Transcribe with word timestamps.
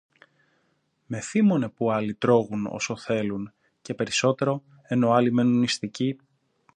Με 1.05 1.19
θύμωνε 1.19 1.69
που 1.69 1.91
άλλοι 1.91 2.13
τρώγουν 2.13 2.65
όσο 2.65 2.95
θέλουν, 2.97 3.53
και 3.81 3.93
περισσότερο, 3.93 4.63
ενώ 4.87 5.11
άλλοι 5.11 5.31
μένουν 5.31 5.59
νηστικοί 5.59 6.17